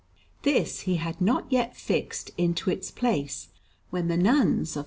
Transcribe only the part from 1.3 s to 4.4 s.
yet fixed into its place, when the